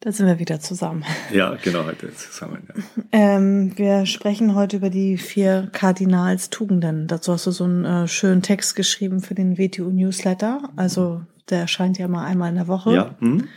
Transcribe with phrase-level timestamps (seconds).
[0.00, 1.04] Da sind wir wieder zusammen.
[1.32, 2.68] Ja, genau, heute zusammen.
[2.68, 3.02] Ja.
[3.12, 7.06] Ähm, wir sprechen heute über die vier Kardinalstugenden.
[7.06, 10.68] Dazu hast du so einen äh, schönen Text geschrieben für den WTU Newsletter.
[10.76, 12.94] Also der erscheint ja mal einmal in der Woche.
[12.94, 13.14] Ja.
[13.20, 13.48] Mhm.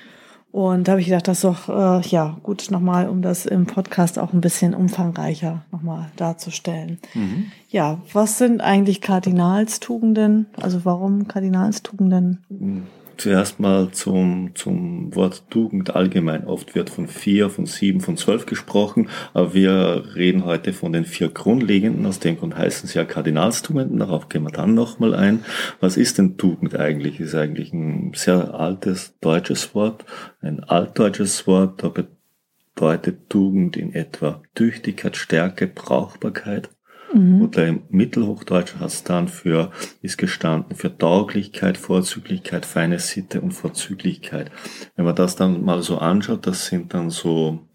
[0.51, 3.67] Und da habe ich gedacht, das ist doch äh, ja gut nochmal, um das im
[3.67, 6.99] Podcast auch ein bisschen umfangreicher nochmal darzustellen.
[7.13, 7.51] Mhm.
[7.69, 10.47] Ja, was sind eigentlich Kardinalstugenden?
[10.59, 12.87] Also warum Kardinalstugenden?
[13.19, 16.45] Zuerst mal zum, zum Wort Tugend allgemein.
[16.45, 21.03] Oft wird von vier, von sieben, von zwölf gesprochen, aber wir reden heute von den
[21.03, 22.05] vier grundlegenden.
[22.05, 23.99] Aus dem Grund heißen sie ja Kardinalstugenden.
[23.99, 25.43] Darauf gehen wir dann nochmal ein.
[25.81, 27.19] Was ist denn Tugend eigentlich?
[27.19, 30.05] Ist eigentlich ein sehr altes deutsches Wort,
[30.39, 31.83] ein altdeutsches Wort.
[31.83, 36.69] Da bedeutet Tugend in etwa Tüchtigkeit, Stärke, Brauchbarkeit.
[37.13, 37.41] Mhm.
[37.41, 39.71] Oder im Mittelhochdeutsch hat es dann für,
[40.01, 44.51] ist gestanden für Tauglichkeit, Vorzüglichkeit, feine Sitte und Vorzüglichkeit.
[44.95, 47.67] Wenn man das dann mal so anschaut, das sind dann so,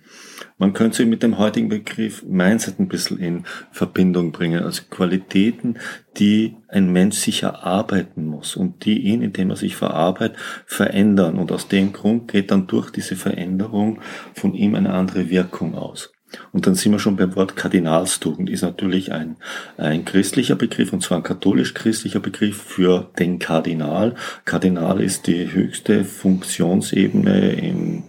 [0.58, 4.62] man könnte sie mit dem heutigen Begriff Mindset ein bisschen in Verbindung bringen.
[4.62, 5.78] Also Qualitäten,
[6.16, 11.38] die ein Mensch sich erarbeiten muss und die ihn, indem er sich verarbeitet, verändern.
[11.38, 14.00] Und aus dem Grund geht dann durch diese Veränderung
[14.34, 16.13] von ihm eine andere Wirkung aus.
[16.52, 19.36] Und dann sind wir schon beim Wort Kardinalstugend, ist natürlich ein,
[19.76, 24.14] ein christlicher Begriff, und zwar ein katholisch-christlicher Begriff für den Kardinal.
[24.44, 28.04] Kardinal ist die höchste Funktionsebene im,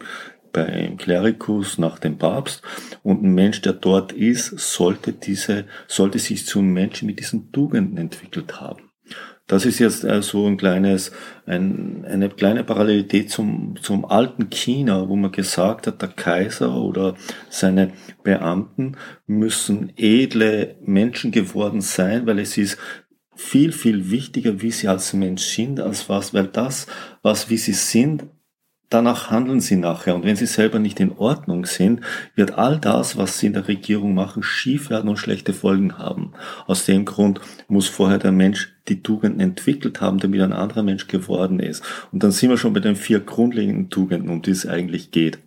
[0.51, 2.61] beim Klerikus nach dem Papst.
[3.03, 7.97] Und ein Mensch, der dort ist, sollte diese, sollte sich zum Menschen mit diesen Tugenden
[7.97, 8.84] entwickelt haben.
[9.47, 11.11] Das ist jetzt äh, so ein kleines,
[11.45, 17.15] ein, eine kleine Parallelität zum, zum alten China, wo man gesagt hat, der Kaiser oder
[17.49, 18.97] seine Beamten
[19.27, 22.77] müssen edle Menschen geworden sein, weil es ist
[23.35, 26.87] viel, viel wichtiger, wie sie als Mensch sind, als was, weil das,
[27.21, 28.23] was wie sie sind,
[28.89, 30.15] danach handeln sie nachher.
[30.15, 32.01] Und wenn sie selber nicht in Ordnung sind,
[32.35, 36.33] wird all das, was sie in der Regierung machen, schief werden und schlechte Folgen haben.
[36.67, 41.07] Aus dem Grund muss vorher der Mensch die Tugenden entwickelt haben, damit ein anderer Mensch
[41.07, 41.83] geworden ist.
[42.11, 45.39] Und dann sind wir schon bei den vier grundlegenden Tugenden, um die es eigentlich geht.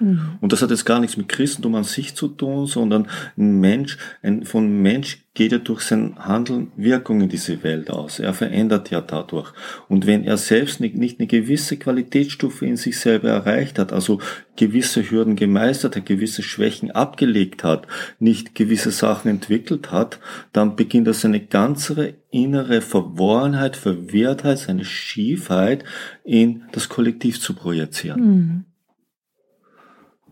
[0.00, 0.38] Mhm.
[0.40, 3.06] Und das hat jetzt gar nichts mit Christentum an sich zu tun, sondern
[3.36, 8.18] ein Mensch, ein, von Mensch geht er durch sein Handeln Wirkung in diese Welt aus.
[8.18, 9.52] Er verändert ja dadurch.
[9.88, 14.20] Und wenn er selbst nicht, nicht eine gewisse Qualitätsstufe in sich selber erreicht hat, also
[14.56, 17.86] gewisse Hürden gemeistert hat, gewisse Schwächen abgelegt hat,
[18.18, 20.18] nicht gewisse Sachen entwickelt hat,
[20.52, 25.84] dann beginnt er seine ganze innere Verworrenheit, Verwirrtheit, seine Schiefheit
[26.24, 28.20] in das Kollektiv zu projizieren.
[28.20, 28.64] Mhm.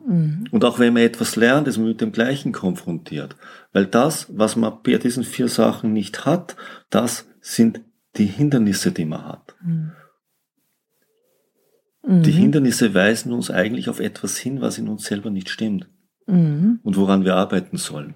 [0.06, 0.44] Mhm.
[0.50, 3.36] Und auch wenn man etwas lernt, ist man mit dem Gleichen konfrontiert.
[3.72, 6.56] Weil das, was man bei diesen vier Sachen nicht hat,
[6.90, 7.80] das sind
[8.16, 9.54] die Hindernisse, die man hat.
[9.64, 9.92] Mhm.
[12.04, 15.88] Die Hindernisse weisen uns eigentlich auf etwas hin, was in uns selber nicht stimmt.
[16.26, 16.80] Mhm.
[16.82, 18.14] Und woran wir arbeiten sollen.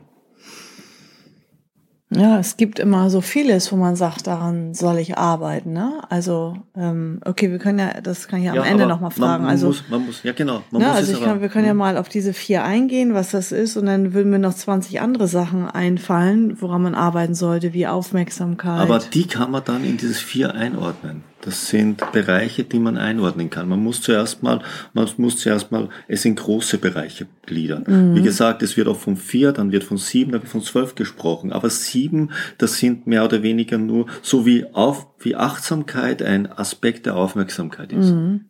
[2.10, 5.72] Ja, es gibt immer so vieles, wo man sagt, daran soll ich arbeiten.
[5.72, 6.02] Ne?
[6.08, 9.42] Also, ähm, okay, wir können ja, das kann ich ja am Ende nochmal fragen.
[9.42, 10.62] Man, also, muss, man muss, ja genau.
[10.70, 13.32] Man ne, muss also ich kann, wir können ja mal auf diese vier eingehen, was
[13.32, 17.72] das ist, und dann würden mir noch 20 andere Sachen einfallen, woran man arbeiten sollte,
[17.72, 18.80] wie Aufmerksamkeit.
[18.80, 21.24] Aber die kann man dann in dieses vier einordnen.
[21.46, 23.68] Das sind Bereiche, die man einordnen kann.
[23.68, 24.60] Man muss zuerst mal,
[24.94, 27.84] man muss zuerst mal es in große Bereiche gliedern.
[27.86, 28.16] Mhm.
[28.16, 30.96] Wie gesagt, es wird auch von vier, dann wird von sieben, dann wird von zwölf
[30.96, 31.52] gesprochen.
[31.52, 37.06] Aber sieben, das sind mehr oder weniger nur so wie auf, wie Achtsamkeit ein Aspekt
[37.06, 38.10] der Aufmerksamkeit ist.
[38.10, 38.46] Mhm.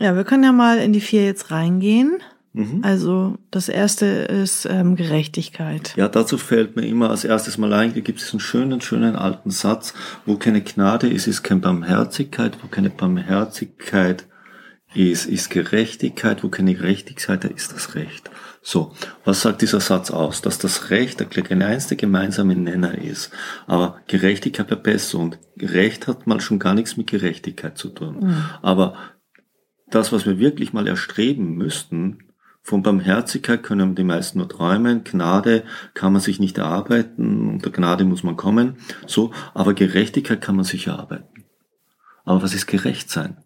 [0.00, 2.18] Ja, wir können ja mal in die vier jetzt reingehen.
[2.52, 2.80] Mhm.
[2.82, 5.94] Also das erste ist ähm, Gerechtigkeit.
[5.96, 9.14] Ja, dazu fällt mir immer als erstes mal ein, da gibt es einen schönen, schönen
[9.14, 9.94] alten Satz,
[10.26, 14.26] wo keine Gnade ist, ist keine Barmherzigkeit, wo keine Barmherzigkeit
[14.94, 18.30] ist, ist Gerechtigkeit, wo keine Gerechtigkeit ist das Recht.
[18.62, 18.92] So,
[19.24, 20.42] was sagt dieser Satz aus?
[20.42, 23.30] Dass das Recht der kleinste gemeinsame Nenner ist.
[23.66, 28.18] Aber Gerechtigkeit wäre besser und Recht hat mal schon gar nichts mit Gerechtigkeit zu tun.
[28.20, 28.44] Mhm.
[28.60, 28.96] Aber
[29.90, 32.29] das, was wir wirklich mal erstreben müssten,
[32.62, 35.02] von Barmherzigkeit können die meisten nur träumen.
[35.04, 35.64] Gnade
[35.94, 37.48] kann man sich nicht erarbeiten.
[37.48, 38.76] Unter Gnade muss man kommen.
[39.06, 39.32] So.
[39.54, 41.44] Aber Gerechtigkeit kann man sich erarbeiten.
[42.24, 43.38] Aber was ist gerecht sein?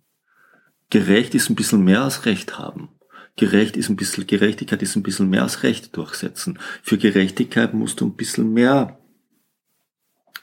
[0.90, 2.90] Gerecht ist ein bisschen mehr als Recht haben.
[3.36, 6.58] Gerecht ist ein bisschen, Gerechtigkeit ist ein bisschen mehr als Recht durchsetzen.
[6.82, 8.98] Für Gerechtigkeit musst du ein bisschen mehr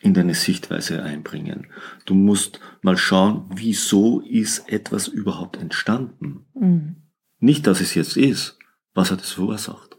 [0.01, 1.67] in deine Sichtweise einbringen.
[2.05, 6.45] Du musst mal schauen, wieso ist etwas überhaupt entstanden.
[6.53, 6.95] Mhm.
[7.39, 8.57] Nicht, dass es jetzt ist.
[8.93, 9.97] Was hat es verursacht?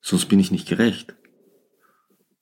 [0.00, 1.14] Sonst bin ich nicht gerecht.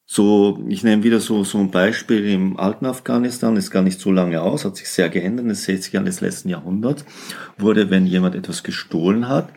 [0.05, 4.13] So, ich nehme wieder so, so ein Beispiel im alten Afghanistan, ist gar nicht so
[4.13, 7.07] lange aus, hat sich sehr geändert, in den 60ern des letzten Jahrhunderts,
[7.57, 9.49] wurde, wenn jemand etwas gestohlen hat,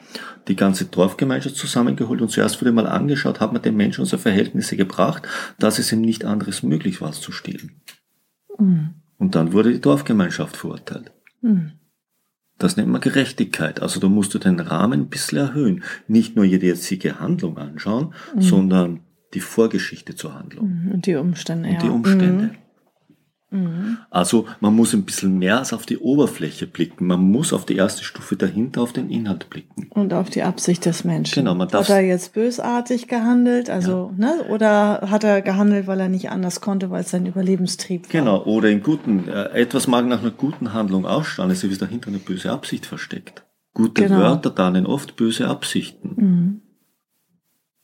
[0.48, 4.78] die ganze Dorfgemeinschaft zusammengeholt und zuerst wurde mal angeschaut, hat man den Menschen unsere Verhältnisse
[4.78, 5.28] gebracht,
[5.60, 7.82] dass es ihm nicht anderes möglich war, zu stehlen.
[8.58, 8.94] Mhm.
[9.18, 11.12] Und dann wurde die Dorfgemeinschaft verurteilt.
[11.42, 11.74] Mhm.
[12.58, 13.82] Das nennt man Gerechtigkeit.
[13.82, 15.84] Also da musst du den Rahmen ein bisschen erhöhen.
[16.08, 18.42] Nicht nur jede jetzige Handlung anschauen, mhm.
[18.42, 19.00] sondern
[19.34, 20.84] die Vorgeschichte zur Handlung.
[20.84, 21.70] Mhm, und die Umstände.
[21.70, 22.44] Und die Umstände.
[22.44, 22.65] Mhm.
[23.56, 23.98] Mhm.
[24.10, 27.08] Also man muss ein bisschen mehr als auf die Oberfläche blicken.
[27.08, 29.88] Man muss auf die erste Stufe dahinter auf den Inhalt blicken.
[29.90, 31.36] Und auf die Absicht des Menschen.
[31.36, 34.26] Genau, man darf hat er jetzt bösartig gehandelt, also ja.
[34.26, 38.12] ne, oder hat er gehandelt, weil er nicht anders konnte, weil es sein Überlebenstrieb war?
[38.12, 42.08] Genau, oder in guten, äh, etwas mag nach einer guten Handlung ausschauen, es ist dahinter
[42.08, 43.46] eine böse Absicht versteckt.
[43.74, 44.20] Gute genau.
[44.20, 46.14] Wörter tarnen oft böse Absichten.
[46.16, 46.62] Mhm.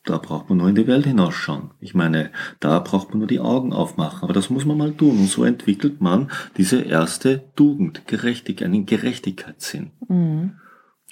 [0.03, 1.71] Da braucht man nur in die Welt hinausschauen.
[1.79, 4.23] Ich meine, da braucht man nur die Augen aufmachen.
[4.23, 5.19] Aber das muss man mal tun.
[5.19, 9.91] Und so entwickelt man diese erste Tugend, Gerechtigkeit, einen Gerechtigkeitssinn.
[10.07, 10.53] Mhm.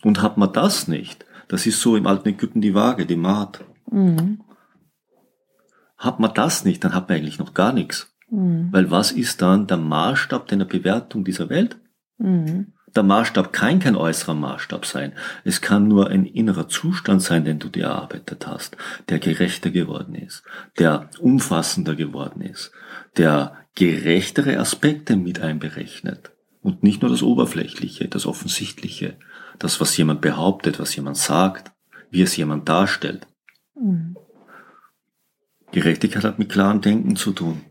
[0.04, 3.64] Und hat man das nicht, das ist so im alten Ägypten die Waage, die Maat.
[3.92, 4.42] Mhm.
[5.98, 8.16] Hat man das nicht, dann hat man eigentlich noch gar nichts.
[8.32, 8.70] Mhm.
[8.72, 11.78] Weil was ist dann der Maßstab deiner Bewertung dieser Welt?
[12.18, 12.74] Mhm.
[12.96, 15.14] Der Maßstab kann kein äußerer Maßstab sein.
[15.44, 18.78] Es kann nur ein innerer Zustand sein, den du dir erarbeitet hast,
[19.10, 20.44] der gerechter geworden ist,
[20.78, 22.72] der umfassender geworden ist,
[23.18, 26.32] der gerechtere Aspekte mit einberechnet.
[26.62, 29.18] Und nicht nur das Oberflächliche, das Offensichtliche,
[29.60, 31.72] das, was jemand behauptet, was jemand sagt,
[32.12, 33.28] wie es jemand darstellt.
[33.76, 34.18] Mhm.
[35.72, 37.62] Gerechtigkeit hat mit klarem Denken zu tun.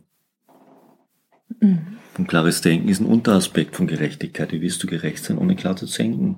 [1.61, 1.98] Mhm.
[2.19, 4.51] Und klares Denken ist ein Unteraspekt von Gerechtigkeit.
[4.51, 6.37] Wie willst du gerecht sein, ohne klar zu denken?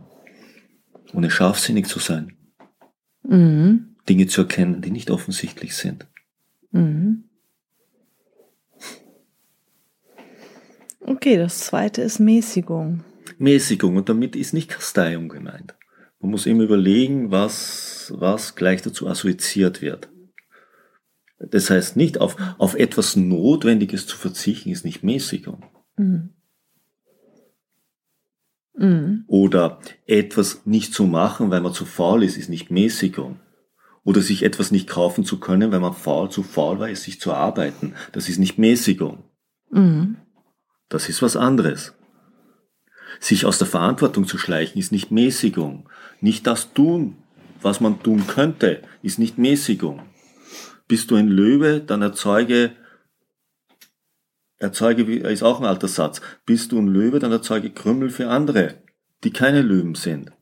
[1.14, 2.36] Ohne scharfsinnig zu sein?
[3.22, 3.96] Mhm.
[4.06, 6.06] Dinge zu erkennen, die nicht offensichtlich sind.
[6.70, 7.24] Mhm.
[11.00, 13.02] Okay, das zweite ist Mäßigung.
[13.38, 15.74] Mäßigung und damit ist nicht Kasteiung gemeint.
[16.20, 20.09] Man muss immer überlegen, was, was gleich dazu assoziiert wird.
[21.40, 25.64] Das heißt nicht, auf, auf etwas Notwendiges zu verzichten, ist nicht Mäßigung.
[25.96, 26.34] Mhm.
[28.76, 29.25] Mhm.
[29.26, 33.40] Oder etwas nicht zu machen, weil man zu faul ist, ist nicht Mäßigung.
[34.04, 37.20] Oder sich etwas nicht kaufen zu können, weil man faul, zu faul war, ist sich
[37.20, 37.94] zu arbeiten.
[38.12, 39.25] Das ist nicht Mäßigung.
[39.70, 40.16] Mhm.
[40.88, 41.94] Das ist was anderes.
[43.19, 45.88] Sich aus der Verantwortung zu schleichen, ist nicht Mäßigung.
[46.20, 47.16] Nicht das tun,
[47.62, 50.02] was man tun könnte, ist nicht Mäßigung.
[50.90, 52.72] Bist du ein Löwe, dann erzeuge,
[54.56, 56.20] erzeuge, ist auch ein alter Satz.
[56.44, 58.75] Bist du ein Löwe, dann erzeuge Krümmel für andere,
[59.22, 60.32] die keine Löwen sind.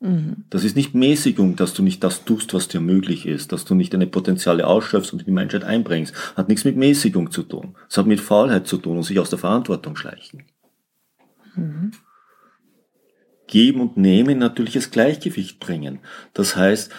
[0.00, 0.44] Mhm.
[0.50, 3.74] Das ist nicht Mäßigung, dass du nicht das tust, was dir möglich ist, dass du
[3.74, 6.14] nicht deine Potenziale ausschöpfst und in die Menschheit einbringst.
[6.36, 7.74] Hat nichts mit Mäßigung zu tun.
[7.88, 10.44] Es hat mit Faulheit zu tun und sich aus der Verantwortung schleichen.
[11.54, 11.92] Mhm.
[13.46, 16.00] Geben und nehmen natürliches Gleichgewicht bringen.
[16.34, 16.92] Das heißt,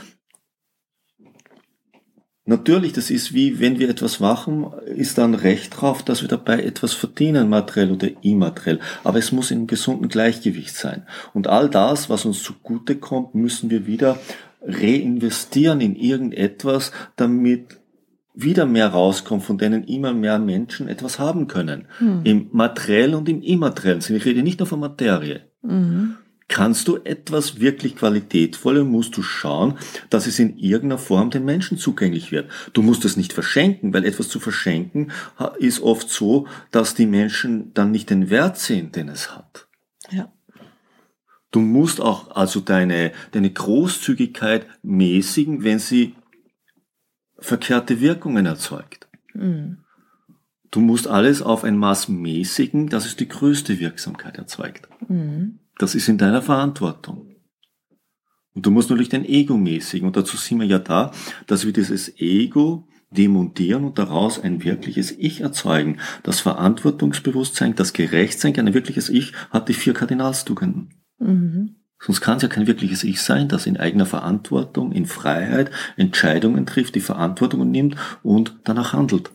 [2.51, 6.62] Natürlich, das ist wie, wenn wir etwas machen, ist dann Recht drauf, dass wir dabei
[6.62, 8.81] etwas verdienen, materiell oder immateriell.
[9.05, 11.03] Aber es muss in einem gesunden Gleichgewicht sein.
[11.34, 14.20] Und all das, was uns zugute kommt, müssen wir wieder
[14.62, 17.79] reinvestieren in irgendetwas, damit
[18.34, 21.88] wieder mehr rauskommt, von denen immer mehr Menschen etwas haben können.
[22.00, 22.20] Hm.
[22.25, 24.17] Im materiellen und im immateriellen Sinn.
[24.17, 25.43] Ich rede nicht nur von Materie.
[25.62, 26.17] Mhm.
[26.51, 29.77] Kannst du etwas wirklich Qualitätvolles, musst du schauen,
[30.10, 32.51] dass es in irgendeiner Form den Menschen zugänglich wird.
[32.74, 35.13] Du musst es nicht verschenken, weil etwas zu verschenken
[35.60, 39.70] ist oft so, dass die Menschen dann nicht den Wert sehen, den es hat.
[40.10, 40.29] Ja.
[41.51, 46.15] Du musst auch also deine, deine Großzügigkeit mäßigen, wenn sie
[47.39, 49.08] verkehrte Wirkungen erzeugt.
[49.34, 49.86] Mhm.
[50.70, 54.89] Du musst alles auf ein Maß mäßigen, dass es die größte Wirksamkeit erzeugt.
[55.08, 55.60] Mhm.
[55.81, 57.38] Das ist in deiner Verantwortung.
[58.53, 60.05] Und du musst natürlich dein Ego mäßigen.
[60.05, 61.11] Und dazu sind wir ja da,
[61.47, 65.97] dass wir dieses Ego demontieren und daraus ein wirkliches Ich erzeugen.
[66.21, 70.93] Das Verantwortungsbewusstsein, das Gerechtsein, ein wirkliches Ich hat die vier Kardinalstugenden.
[71.17, 71.77] Mhm.
[71.97, 76.67] Sonst kann es ja kein wirkliches Ich sein, das in eigener Verantwortung, in Freiheit Entscheidungen
[76.67, 79.31] trifft, die Verantwortung nimmt und danach handelt.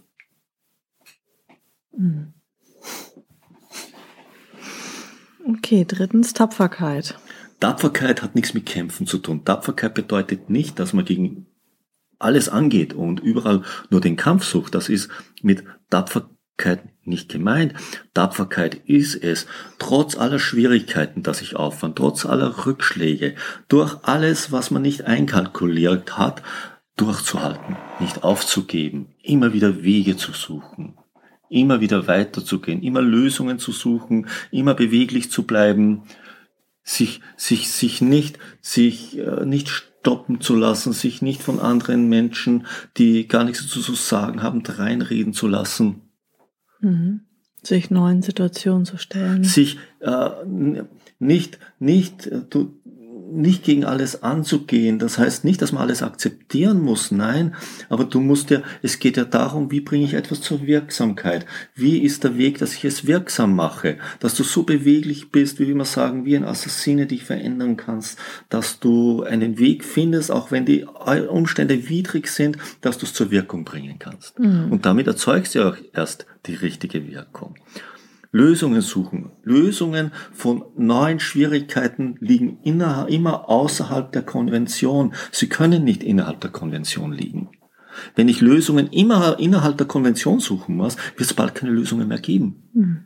[1.91, 2.36] Mhm.
[5.49, 7.17] Okay, drittens Tapferkeit.
[7.61, 9.45] Tapferkeit hat nichts mit Kämpfen zu tun.
[9.45, 11.47] Tapferkeit bedeutet nicht, dass man gegen
[12.19, 14.75] alles angeht und überall nur den Kampf sucht.
[14.75, 15.09] Das ist
[15.43, 17.75] mit Tapferkeit nicht gemeint.
[18.13, 19.47] Tapferkeit ist es,
[19.79, 23.37] trotz aller Schwierigkeiten, dass ich auffand, trotz aller Rückschläge,
[23.69, 26.43] durch alles, was man nicht einkalkuliert hat,
[26.97, 30.97] durchzuhalten, nicht aufzugeben, immer wieder Wege zu suchen,
[31.49, 36.03] immer wieder weiterzugehen, immer Lösungen zu suchen, immer beweglich zu bleiben,
[36.83, 42.67] sich, sich, sich nicht, sich äh, nicht stoppen zu lassen, sich nicht von anderen Menschen,
[42.97, 46.03] die gar nichts zu sagen haben, reinreden zu lassen.
[46.81, 47.23] Mhm.
[47.63, 49.43] Sich neuen Situationen zu stellen.
[49.43, 50.31] Sich äh,
[51.19, 52.81] nicht, nicht, äh, du,
[53.31, 54.99] nicht gegen alles anzugehen.
[54.99, 57.55] Das heißt nicht, dass man alles akzeptieren muss, nein,
[57.89, 61.47] aber du musst ja, es geht ja darum, wie bringe ich etwas zur Wirksamkeit?
[61.75, 63.99] Wie ist der Weg, dass ich es wirksam mache?
[64.21, 68.19] Dass du so beweglich bist, wie wir sagen, wie ein Assassine dich verändern kannst,
[68.49, 73.31] dass du einen Weg findest, auch wenn die Umstände widrig sind, dass du es zur
[73.31, 74.39] Wirkung bringen kannst.
[74.39, 74.71] Mhm.
[74.71, 77.55] Und damit erzeugst du auch erst die richtige Wirkung.
[78.37, 79.31] Lösungen suchen.
[79.43, 85.15] Lösungen von neuen Schwierigkeiten liegen immer außerhalb der Konvention.
[85.33, 87.49] Sie können nicht innerhalb der Konvention liegen.
[88.15, 92.19] Wenn ich Lösungen immer innerhalb der Konvention suchen muss, wird es bald keine Lösungen mehr
[92.19, 92.69] geben.
[92.75, 93.05] Mhm.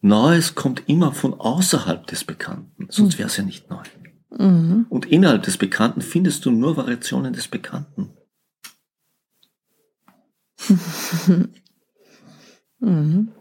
[0.00, 3.18] Neues kommt immer von außerhalb des Bekannten, sonst hm.
[3.18, 3.82] wäre es ja nicht neu.
[4.30, 4.86] Mhm.
[4.88, 8.10] Und innerhalb des Bekannten findest du nur Variationen des Bekannten.
[12.78, 13.32] mhm.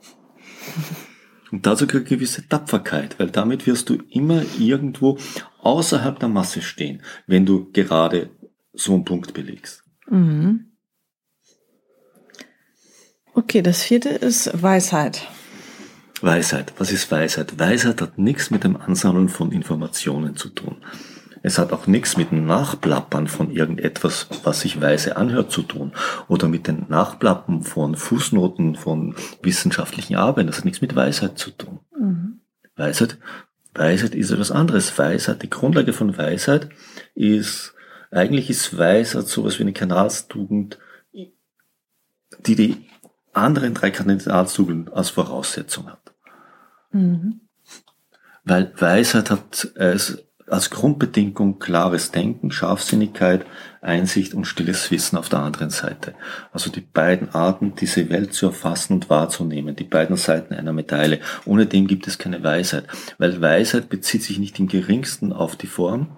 [1.55, 5.17] Und dazu gehört gewisse Tapferkeit, weil damit wirst du immer irgendwo
[5.61, 8.29] außerhalb der Masse stehen, wenn du gerade
[8.73, 9.81] so einen Punkt belegst.
[10.09, 10.73] Mhm.
[13.33, 15.29] Okay, das vierte ist Weisheit.
[16.19, 16.73] Weisheit.
[16.77, 17.57] Was ist Weisheit?
[17.57, 20.83] Weisheit hat nichts mit dem Ansammeln von Informationen zu tun.
[21.45, 25.93] Es hat auch nichts mit dem Nachplappern von irgendetwas, was sich weise anhört, zu tun.
[26.27, 30.47] Oder mit den Nachplappen von Fußnoten von wissenschaftlichen Arbeiten.
[30.47, 31.81] Das hat nichts mit Weisheit zu tun.
[31.95, 32.39] Mhm.
[32.75, 33.19] Weisheit,
[33.75, 34.97] Weisheit ist etwas anderes.
[34.97, 36.69] Weisheit, die Grundlage von Weisheit
[37.13, 37.75] ist,
[38.09, 40.79] eigentlich ist Weisheit sowas wie eine Kanalstugend,
[41.13, 42.89] die die
[43.33, 46.11] anderen drei Kardinalstugenden als Voraussetzung hat.
[46.91, 47.41] Mhm.
[48.43, 53.45] Weil Weisheit hat es als Grundbedingung klares Denken, Scharfsinnigkeit,
[53.81, 56.13] Einsicht und stilles Wissen auf der anderen Seite.
[56.51, 61.19] Also die beiden Arten, diese Welt zu erfassen und wahrzunehmen, die beiden Seiten einer Medaille.
[61.45, 62.85] Ohne dem gibt es keine Weisheit,
[63.17, 66.17] weil Weisheit bezieht sich nicht im geringsten auf die Form.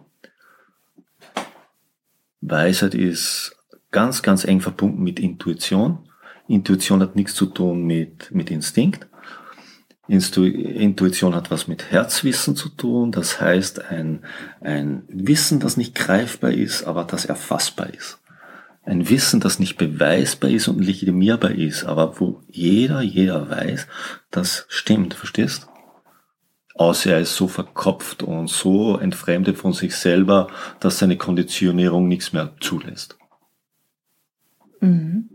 [2.41, 3.55] Weisheit ist
[3.91, 6.09] ganz, ganz eng verbunden mit Intuition.
[6.47, 9.07] Intuition hat nichts zu tun mit, mit Instinkt.
[10.07, 14.23] Intuition hat was mit Herzwissen zu tun, das heißt ein,
[14.61, 18.19] ein Wissen, das nicht greifbar ist, aber das erfassbar ist.
[18.83, 23.85] Ein Wissen, das nicht beweisbar ist und legitimierbar ist, aber wo jeder, jeder weiß,
[24.31, 25.67] das stimmt, verstehst?
[26.75, 30.47] Außer er ist so verkopft und so entfremdet von sich selber,
[30.79, 33.17] dass seine Konditionierung nichts mehr zulässt.
[34.79, 35.31] Mhm.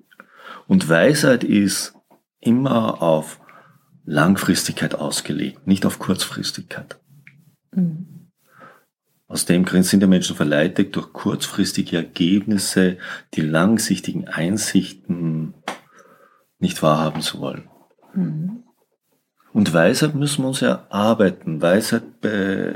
[0.67, 1.95] Und Weisheit ist
[2.41, 3.42] immer auf
[4.05, 6.99] Langfristigkeit ausgelegt, nicht auf Kurzfristigkeit.
[7.75, 8.31] Mhm.
[9.29, 12.99] Aus dem Grund sind die Menschen verleitet, durch kurzfristige Ergebnisse
[13.33, 15.55] die langsichtigen Einsichten
[16.59, 17.69] nicht wahrhaben zu wollen.
[18.15, 18.62] Mhm.
[19.53, 21.61] Und Weisheit müssen wir uns erarbeiten.
[21.61, 22.73] Weisheit äh,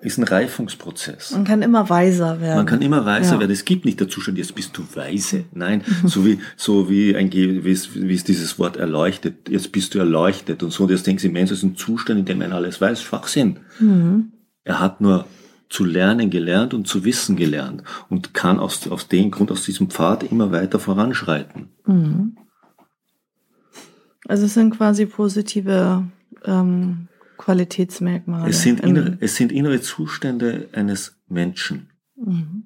[0.00, 1.32] ist ein Reifungsprozess.
[1.32, 2.56] Man kann immer weiser werden.
[2.56, 3.40] Man kann immer weiser ja.
[3.40, 3.52] werden.
[3.52, 5.44] Es gibt nicht der Zustand, jetzt bist du weise.
[5.52, 9.48] Nein, so wie, so wie ein, wie es, wie es dieses Wort erleuchtet.
[9.50, 10.84] Jetzt bist du erleuchtet und so.
[10.84, 13.02] Und jetzt denkst du, Mensch, das ist ein Zustand, in dem man alles weiß.
[13.02, 13.58] Schwachsinn.
[13.78, 14.32] Mhm.
[14.64, 15.26] Er hat nur
[15.68, 19.90] zu lernen gelernt und zu wissen gelernt und kann aus, aus dem Grund, aus diesem
[19.90, 21.68] Pfad immer weiter voranschreiten.
[21.84, 22.36] Mhm.
[24.26, 26.04] Also es sind quasi positive
[26.44, 28.48] ähm, Qualitätsmerkmale.
[28.50, 32.64] Es sind, innere, es sind innere Zustände eines Menschen, mhm.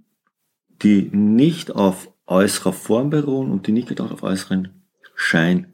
[0.82, 4.68] die nicht auf äußerer Form beruhen und die nicht auf äußeren
[5.14, 5.72] Schein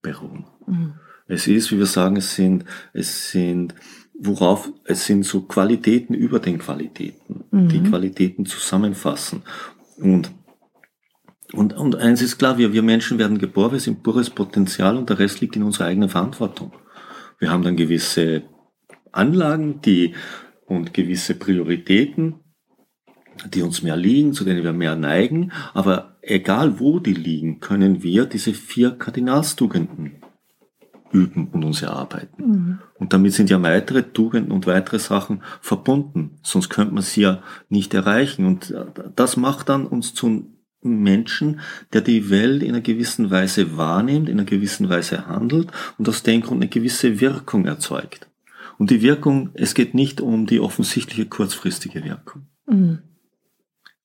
[0.00, 0.46] beruhen.
[0.66, 0.94] Mhm.
[1.26, 3.74] Es ist, wie wir sagen, es sind, es sind,
[4.18, 7.68] worauf, es sind so Qualitäten über den Qualitäten, mhm.
[7.68, 9.42] die Qualitäten zusammenfassen.
[9.96, 10.30] Und
[11.56, 15.08] und, und eins ist klar, wir, wir Menschen werden geboren, wir sind pures Potenzial und
[15.08, 16.72] der Rest liegt in unserer eigenen Verantwortung.
[17.38, 18.42] Wir haben dann gewisse
[19.12, 20.14] Anlagen, die
[20.66, 22.36] und gewisse Prioritäten,
[23.52, 28.02] die uns mehr liegen, zu denen wir mehr neigen, aber egal wo die liegen, können
[28.02, 30.22] wir diese vier Kardinalstugenden
[31.10, 32.44] üben und uns erarbeiten.
[32.44, 32.78] Mhm.
[32.98, 36.38] Und damit sind ja weitere Tugenden und weitere Sachen verbunden.
[36.42, 38.46] Sonst könnte man sie ja nicht erreichen.
[38.46, 38.74] Und
[39.14, 40.53] das macht dann uns zu
[40.84, 41.60] Menschen,
[41.92, 46.22] der die Welt in einer gewissen Weise wahrnimmt, in einer gewissen Weise handelt und aus
[46.22, 48.28] dem Grund eine gewisse Wirkung erzeugt.
[48.78, 52.46] Und die Wirkung, es geht nicht um die offensichtliche kurzfristige Wirkung.
[52.66, 52.98] Mhm.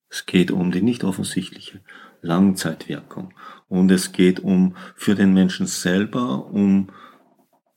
[0.09, 1.81] Es geht um die nicht offensichtliche
[2.21, 3.33] Langzeitwirkung.
[3.67, 6.89] Und es geht um für den Menschen selber, um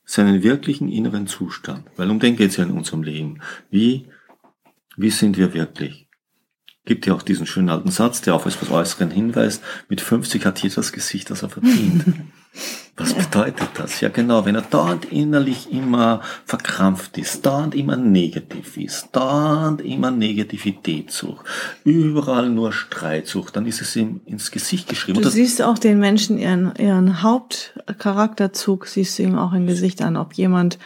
[0.05, 1.85] seinen wirklichen inneren Zustand.
[1.95, 3.41] Weil um den geht es ja in unserem Leben.
[3.69, 4.07] Wie,
[4.97, 6.07] wie sind wir wirklich?
[6.85, 10.59] Gibt ja auch diesen schönen alten Satz, der auf etwas Äußeren hinweist, mit 50 hat
[10.59, 12.03] jeder das Gesicht, das er verdient.
[12.97, 14.01] Was bedeutet das?
[14.01, 20.11] Ja genau, wenn er dauernd innerlich immer verkrampft ist, dauernd immer negativ ist, dauernd immer
[20.11, 21.45] Negativität sucht,
[21.85, 25.21] überall nur Streit sucht, dann ist es ihm ins Gesicht geschrieben.
[25.21, 30.15] Du siehst auch den Menschen ihren, ihren Hauptcharakterzug, siehst du ihm auch im Gesicht an,
[30.15, 30.77] ob jemand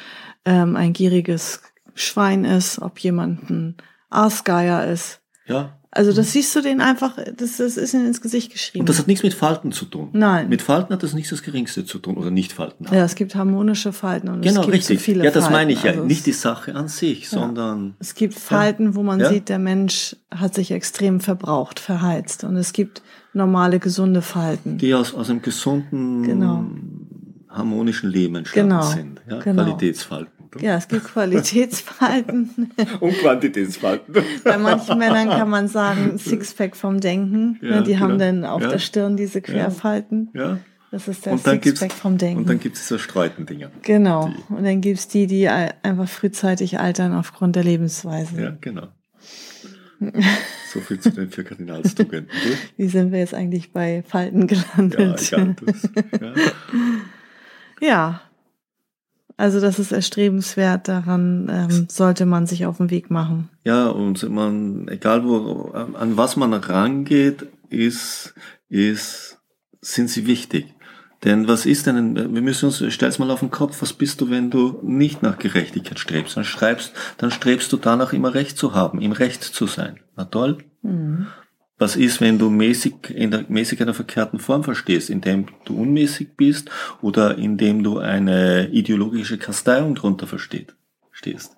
[0.46, 1.62] ähm, ein gieriges
[1.94, 3.76] Schwein ist, ob jemand ein
[4.10, 5.20] Aasgeier ist.
[5.46, 5.78] Ja.
[5.98, 8.82] Also das siehst du den einfach, das, das ist ihnen ins Gesicht geschrieben.
[8.82, 10.10] Und das hat nichts mit Falten zu tun.
[10.14, 10.48] Nein.
[10.48, 12.86] Mit Falten hat das nichts das Geringste zu tun oder nicht Falten.
[12.92, 15.00] Ja, es gibt harmonische Falten und genau, es gibt richtig.
[15.00, 15.58] so viele Ja, das Falten.
[15.58, 15.92] meine ich ja.
[15.92, 17.40] Also nicht die Sache an sich, Ja.
[17.40, 19.30] sondern Es gibt Falten, wo man Ja.
[19.30, 22.44] sieht, der Mensch hat sich extrem verbraucht, verheizt.
[22.44, 23.02] Und es gibt
[23.34, 24.78] normale, gesunde Falten.
[24.78, 26.64] die aus, aus einem gesunden, Genau.
[27.50, 29.22] harmonischen Leben entstanden Genau, sind.
[29.30, 29.40] Ja?
[29.40, 29.64] genau.
[29.64, 30.37] Qualitätsfalten.
[30.62, 32.72] Ja, es gibt Qualitätsfalten.
[33.00, 34.16] Und Quantitätsfalten.
[34.44, 37.60] Bei manchen Männern kann man sagen, Sixpack vom Denken.
[37.62, 38.26] Ja, Ne, die haben genau.
[38.26, 38.70] dann auf Ja.
[38.70, 40.30] der Stirn diese Querfalten.
[40.34, 40.60] ja.
[40.90, 42.40] Das ist der Sixpack vom Denken.
[42.40, 43.70] und dann gibt's diese streuten Dinger.
[43.82, 44.32] genau.
[44.48, 48.42] Und dann gibt's die, die ei- einfach frühzeitig altern aufgrund der Lebensweise.
[48.42, 48.88] Ja, genau.
[50.72, 52.30] So viel zu den vier Kardinalstugenden.
[52.78, 55.32] Wie sind wir jetzt eigentlich bei Falten Ja, gelandet?
[55.34, 55.56] egal.
[55.66, 55.84] Das,
[56.22, 56.34] ja.
[57.82, 58.22] Ja,
[59.38, 63.50] also das ist erstrebenswert, daran ähm, sollte man sich auf den Weg machen.
[63.64, 68.34] Ja, und man, egal wo, an was man rangeht, ist,
[68.68, 69.38] ist,
[69.80, 70.74] sind sie wichtig.
[71.24, 74.30] Denn was ist denn, wir müssen uns, stell's mal auf den Kopf, was bist du,
[74.30, 76.38] wenn du nicht nach Gerechtigkeit strebst?
[76.38, 80.00] Dann schreibst, dann strebst du danach immer Recht zu haben, im Recht zu sein.
[80.16, 80.60] Na toll?
[80.82, 81.28] Mhm.
[81.80, 86.36] Was ist, wenn du mäßig in der mäßig einer verkehrten Form verstehst, indem du unmäßig
[86.36, 90.76] bist oder indem du eine ideologische Kasteiung drunter versteht,
[91.12, 91.57] stehst?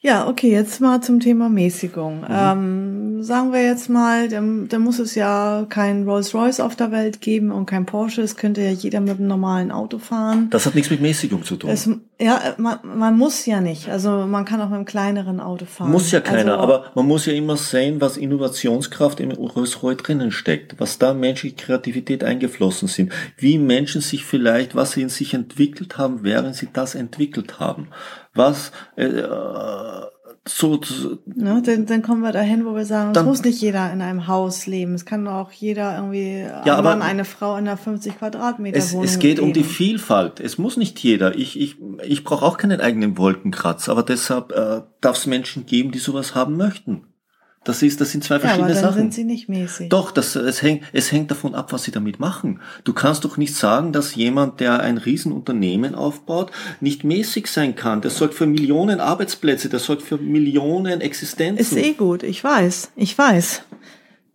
[0.00, 2.20] Ja, okay, jetzt mal zum Thema Mäßigung.
[2.20, 2.26] Mhm.
[2.30, 7.50] Ähm, sagen wir jetzt mal, da, muss es ja kein Rolls-Royce auf der Welt geben
[7.50, 8.22] und kein Porsche.
[8.22, 10.48] Es könnte ja jeder mit einem normalen Auto fahren.
[10.50, 11.70] Das hat nichts mit Mäßigung zu tun.
[11.70, 11.88] Es,
[12.20, 13.88] ja, man, man muss ja nicht.
[13.88, 15.90] Also man kann auch mit einem kleineren Auto fahren.
[15.90, 20.30] Muss ja keiner, also, aber man muss ja immer sehen, was Innovationskraft im Rolls-Royce drinnen
[20.30, 25.34] steckt, was da menschliche Kreativität eingeflossen sind, wie Menschen sich vielleicht, was sie in sich
[25.34, 27.88] entwickelt haben, während sie das entwickelt haben.
[28.36, 29.22] Was äh,
[30.48, 33.92] so, so Ne, dann, dann kommen wir dahin, wo wir sagen, es muss nicht jeder
[33.92, 34.94] in einem Haus leben.
[34.94, 38.92] Es kann auch jeder irgendwie Ja, aber- Mann, eine Frau in einer 50 Quadratmeter es,
[38.92, 39.72] Wohnung es geht um die leben.
[39.72, 40.40] Vielfalt.
[40.40, 41.36] Es muss nicht jeder.
[41.36, 45.90] Ich, ich, ich brauche auch keinen eigenen Wolkenkratzer, aber deshalb äh, darf es Menschen geben,
[45.90, 47.06] die sowas haben möchten.
[47.66, 48.98] Das ist, das sind zwei Ja, aber verschiedene dann Sachen.
[49.02, 49.88] sind sie nicht mäßig.
[49.88, 52.60] Doch, das, es, hängt, es hängt davon ab, was sie damit machen.
[52.84, 58.02] Du kannst doch nicht sagen, dass jemand, der ein Riesenunternehmen aufbaut, nicht mäßig sein kann.
[58.02, 61.58] Der sorgt für Millionen Arbeitsplätze, der sorgt für Millionen Existenzen.
[61.58, 63.62] Ist eh gut, ich weiß, ich weiß.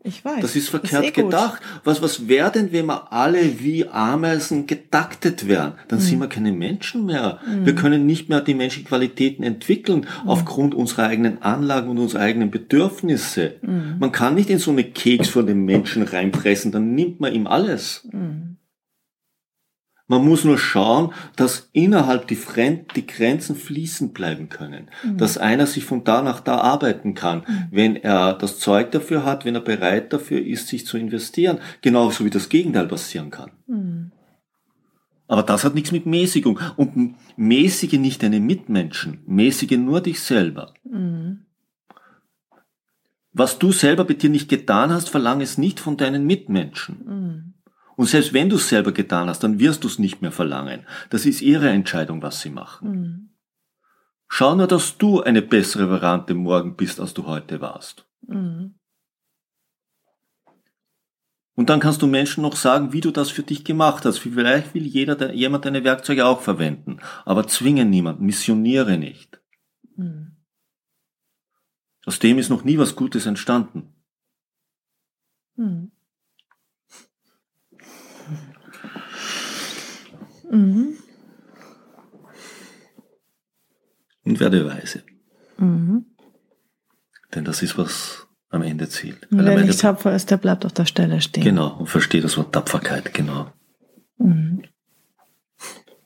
[0.04, 0.42] Ich weiß.
[0.42, 1.26] Das ist verkehrt eh gut.
[1.26, 1.62] gedacht.
[1.84, 5.74] Was, was wäre denn, wenn wir alle wie Ameisen getaktet wären?
[5.90, 6.06] Dann Hm.
[6.06, 7.40] sind wir keine Menschen mehr.
[7.64, 10.30] Wir können nicht mehr die menschlichen Qualitäten entwickeln Hm.
[10.30, 13.56] aufgrund unserer eigenen Anlagen und unserer eigenen Bedürfnisse.
[13.62, 13.98] Hm.
[14.00, 17.46] Man kann nicht in so eine Keks von den Menschen reinpressen, dann nimmt man ihm
[17.46, 18.08] alles.
[20.12, 24.90] Man muss nur schauen, dass innerhalb die, Fren die Grenzen fließend bleiben können.
[25.16, 29.46] Dass einer sich von da nach da arbeiten kann, wenn er das Zeug dafür hat,
[29.46, 31.60] wenn er bereit dafür ist, sich zu investieren.
[31.80, 33.52] Genauso wie das Gegenteil passieren kann.
[33.68, 34.12] Hm.
[35.30, 36.60] Aber das hat nichts mit Mäßigung.
[36.76, 40.74] Und mäßige nicht deine Mitmenschen, mäßige nur dich selber.
[40.84, 41.46] Hm.
[43.32, 47.54] Was du selber bei dir nicht getan hast, verlang es nicht von deinen Mitmenschen.
[48.02, 50.88] Und selbst wenn du es selber getan hast, dann wirst du es nicht mehr verlangen.
[51.12, 52.94] Das ist ihre Entscheidung, was sie machen.
[52.94, 53.30] Hm.
[54.28, 58.08] Schau nur, dass du eine bessere Variante morgen bist, als du heute warst.
[58.28, 58.74] Hm.
[61.54, 64.18] Und dann kannst du Menschen noch sagen, wie du das für dich gemacht hast.
[64.18, 67.02] Vielleicht will jeder, de- jemand deine Werkzeuge auch verwenden.
[67.24, 69.40] Aber zwinge niemanden, missioniere nicht.
[69.96, 70.38] Hm.
[72.08, 73.94] Aus dem ist noch nie was Gutes entstanden.
[75.56, 75.92] Hm.
[80.52, 80.96] Mhm.
[84.24, 85.04] und werde weise.
[85.58, 86.06] Mhm.
[87.34, 89.32] Denn das ist, was am Ende zählt.
[89.32, 91.44] Und wer nicht tapfer ist, der bleibt auf der Stelle stehen.
[91.44, 93.52] Genau, und versteht das Wort Tapferkeit, genau.
[94.18, 94.64] Mhm.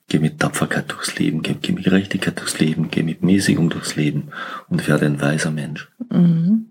[0.08, 3.96] Geh mit Tapferkeit durchs Leben, geh, geh, mit Gerechtigkeit durchs Leben, geh mit Mäßigung durchs
[3.96, 4.30] Leben
[4.70, 5.92] und werde ein weiser Mensch.
[6.12, 6.68] Mhm.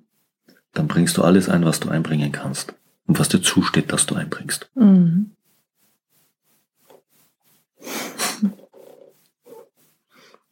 [0.73, 2.75] Dann bringst du alles ein, was du einbringen kannst
[3.07, 4.71] und was dir zusteht, dass du einbringst.
[4.77, 5.34] Mhm.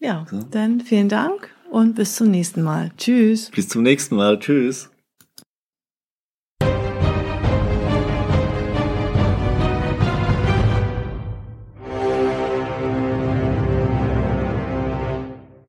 [0.00, 0.40] Ja, so.
[0.50, 2.90] dann vielen Dank und bis zum nächsten Mal.
[2.98, 3.50] Tschüss.
[3.50, 4.38] Bis zum nächsten Mal.
[4.38, 4.91] Tschüss.